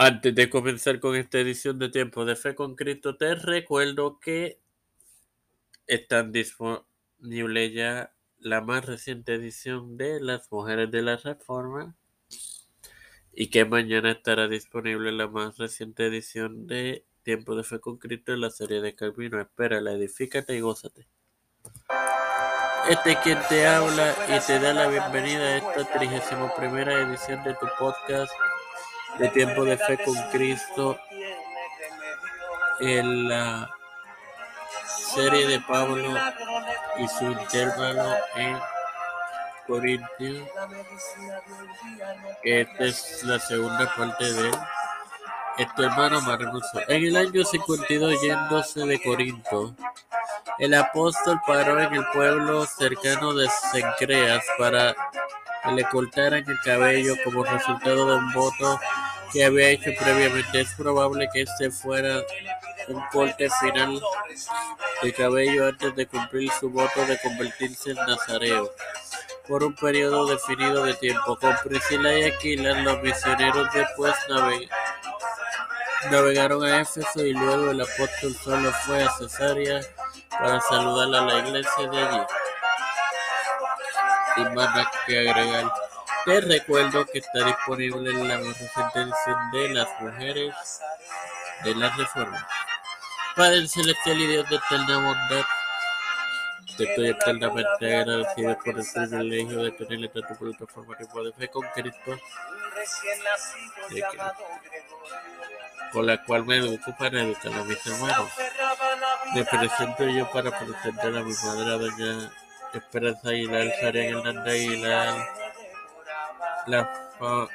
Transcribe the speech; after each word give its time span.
Antes 0.00 0.32
de 0.32 0.48
comenzar 0.48 1.00
con 1.00 1.16
esta 1.16 1.40
edición 1.40 1.80
de 1.80 1.88
Tiempo 1.88 2.24
de 2.24 2.36
Fe 2.36 2.54
con 2.54 2.76
Cristo, 2.76 3.16
te 3.16 3.34
recuerdo 3.34 4.20
que 4.20 4.60
están 5.88 6.30
disponibles 6.30 7.74
ya 7.74 8.14
la 8.38 8.60
más 8.60 8.86
reciente 8.86 9.34
edición 9.34 9.96
de 9.96 10.20
Las 10.20 10.52
Mujeres 10.52 10.88
de 10.92 11.02
la 11.02 11.16
Reforma 11.16 11.96
y 13.32 13.50
que 13.50 13.64
mañana 13.64 14.12
estará 14.12 14.46
disponible 14.46 15.10
la 15.10 15.26
más 15.26 15.58
reciente 15.58 16.06
edición 16.06 16.68
de 16.68 17.04
Tiempo 17.24 17.56
de 17.56 17.64
Fe 17.64 17.80
con 17.80 17.98
Cristo 17.98 18.32
en 18.32 18.42
la 18.42 18.50
serie 18.50 18.80
de 18.80 18.94
Calvino. 18.94 19.40
Espérala, 19.40 19.94
edifícate 19.94 20.54
y 20.54 20.60
gózate. 20.60 21.08
Este 22.88 23.10
es 23.10 23.18
quien 23.18 23.38
te 23.48 23.66
habla 23.66 24.14
y 24.28 24.46
te 24.46 24.60
da 24.60 24.72
la 24.72 24.86
bienvenida 24.86 25.42
a 25.42 25.56
esta 25.56 25.92
31 25.92 26.54
primera 26.56 27.02
edición 27.02 27.42
de 27.42 27.54
tu 27.54 27.66
podcast 27.80 28.30
de 29.18 29.28
tiempo 29.28 29.64
de 29.64 29.76
fe 29.78 29.98
con 30.04 30.14
Cristo 30.30 30.98
en 32.80 33.28
la 33.28 33.70
serie 35.14 35.46
de 35.46 35.60
Pablo 35.60 36.14
y 36.98 37.08
su 37.08 37.24
intervalo 37.24 38.16
en 38.36 38.58
Corintios. 39.66 40.48
Esta 42.42 42.84
es 42.84 43.22
la 43.24 43.38
segunda 43.38 43.94
parte 43.96 44.32
de 44.32 44.50
esto 45.58 45.82
hermano 45.82 46.20
Marnoso. 46.20 46.80
En 46.86 47.04
el 47.04 47.16
año 47.16 47.44
52 47.44 48.22
yéndose 48.22 48.86
de 48.86 49.02
Corinto, 49.02 49.74
el 50.58 50.74
apóstol 50.74 51.40
paró 51.46 51.80
en 51.80 51.94
el 51.94 52.06
pueblo 52.12 52.64
cercano 52.64 53.34
de 53.34 53.48
Cencreas 53.72 54.44
para 54.56 54.94
le 55.74 55.84
cortaran 55.84 56.44
el 56.46 56.60
cabello 56.64 57.14
como 57.24 57.44
resultado 57.44 58.06
de 58.06 58.16
un 58.16 58.32
voto 58.32 58.80
que 59.32 59.44
había 59.44 59.70
hecho 59.70 59.90
previamente. 60.00 60.60
Es 60.60 60.74
probable 60.74 61.28
que 61.32 61.42
este 61.42 61.70
fuera 61.70 62.22
un 62.88 63.02
corte 63.12 63.48
final 63.60 64.00
de 65.02 65.12
cabello 65.12 65.66
antes 65.66 65.94
de 65.94 66.06
cumplir 66.06 66.50
su 66.58 66.70
voto 66.70 67.04
de 67.06 67.18
convertirse 67.20 67.90
en 67.90 67.96
nazareo 67.96 68.70
por 69.46 69.64
un 69.64 69.74
periodo 69.74 70.26
definido 70.26 70.84
de 70.84 70.94
tiempo. 70.94 71.38
Con 71.38 71.54
Priscila 71.64 72.18
y 72.18 72.24
Aquila, 72.24 72.82
los 72.82 73.02
misioneros 73.02 73.68
después 73.72 74.14
navegaron 76.10 76.64
a 76.64 76.80
Éfeso 76.80 77.24
y 77.24 77.32
luego 77.32 77.70
el 77.70 77.80
apóstol 77.80 78.34
solo 78.42 78.72
fue 78.84 79.02
a 79.02 79.10
Cesarea 79.10 79.80
para 80.30 80.60
saludar 80.60 81.22
a 81.22 81.26
la 81.26 81.38
iglesia 81.46 81.88
de 81.90 81.98
allí. 81.98 82.20
Sin 84.38 84.54
más 84.54 84.70
nada 84.70 84.90
que 85.04 85.18
agregar. 85.18 85.72
Te 86.24 86.40
recuerdo 86.40 87.04
que 87.06 87.18
está 87.18 87.44
disponible 87.44 88.10
en 88.10 88.28
la 88.28 88.34
edición 88.34 89.10
de 89.52 89.68
Las 89.70 89.88
Mujeres 90.00 90.54
de 91.64 91.74
la 91.74 91.88
Reforma. 91.96 92.46
Padre 93.34 93.66
Celestial 93.66 94.20
y 94.20 94.26
Dios 94.26 94.48
de 94.48 94.56
eterna 94.56 94.96
bondad, 94.96 95.44
te 96.76 96.84
estoy 96.84 97.08
eternamente 97.08 97.96
agradecido 97.96 98.58
por 98.58 98.78
el 98.78 98.86
privilegio 98.92 99.62
de 99.62 99.70
tener 99.72 100.04
esta 100.04 100.28
tu 100.28 100.36
plataforma 100.36 100.96
de 100.96 101.32
fe 101.32 101.48
con 101.48 101.66
Cristo, 101.74 102.20
con 105.92 106.06
la 106.06 106.24
cual 106.24 106.44
me 106.44 106.58
educo 106.58 106.94
para 106.96 107.22
educar 107.22 107.52
a 107.54 107.64
mis 107.64 107.86
hermanos. 107.86 108.30
Me 109.34 109.44
presento 109.44 110.04
yo 110.04 110.30
para 110.30 110.56
presentar 110.56 111.16
a 111.16 111.22
mi 111.22 111.32
madre, 111.32 111.78
doña 111.78 112.32
Esperanza 112.74 113.30
Aguilar, 113.30 113.72
Sarian 113.80 114.18
Hernández 114.18 114.54
Aguilar, 114.54 115.28
la 116.66 117.48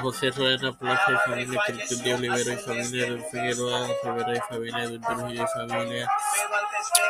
José 0.00 0.30
Rueda 0.30 0.72
Plaza 0.72 1.12
y 1.12 1.30
familia, 1.30 1.60
Cristian 1.66 2.02
de 2.02 2.14
Olivera 2.14 2.52
y 2.52 2.56
familia, 2.56 3.10
Don 3.10 3.24
Figueroa 3.30 3.88
Rivera 4.02 4.36
y 4.36 4.40
familia, 4.40 4.88
Don 4.88 5.00
Trujillo 5.00 5.44
y 5.44 5.46
familia, 5.46 6.10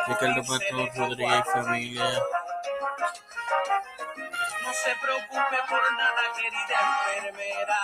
Ricardo 0.07 0.43
Matos 0.43 0.95
Rodríguez 0.95 1.39
y 1.39 1.51
familia. 1.51 2.03
No 4.63 4.73
se 4.73 4.95
preocupe 5.01 5.57
por 5.69 5.93
nada, 5.93 6.21
querida 6.35 6.79
enfermera. 7.17 7.77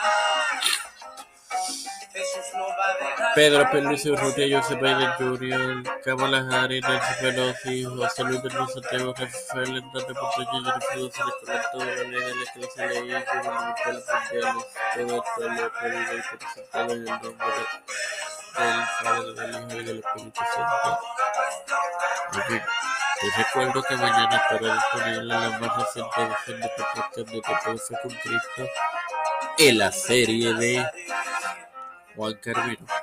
Pedro 3.36 3.68
Pérez 3.72 4.06
Urrutia, 4.06 4.62
José 4.62 4.76
Jr., 5.18 5.84
Kamala 6.06 6.46
Harris, 6.52 6.82
Nancy 6.84 7.14
Pelosi, 7.20 7.84
José 7.84 8.24
Luis 8.26 8.42
Santiago, 8.42 9.14
Rafael 9.18 9.78
Hernández 9.78 10.18
Porteño, 10.20 10.64
Jennifer 10.64 11.00
González 11.00 11.34
la 11.74 11.86
ley 11.86 12.12
de 12.12 12.36
la 12.36 12.46
clase 12.54 12.88
ley 12.88 13.00
y 13.00 13.10
del 13.10 14.04
Padre, 19.04 19.34
del 19.34 19.52
Hijo 19.52 19.72
y 19.72 19.84
del 19.84 20.00
Espíritu 20.00 20.42
Santo. 20.54 21.00
Les 23.24 23.38
recuerdo 23.38 23.84
que 23.84 23.96
mañana 23.96 24.36
estará 24.36 24.74
disponible 24.76 25.24
la 25.24 25.60
más 25.60 25.78
reciente 25.78 26.22
edición 26.22 26.60
de 26.62 26.70
podcast 27.42 27.90
de 27.90 27.98
con 28.02 28.12
Cristo 28.12 28.64
en 29.58 29.78
la 29.78 29.92
serie 29.92 30.54
de 30.54 30.86
Juan 32.16 32.34
Carvino. 32.36 33.03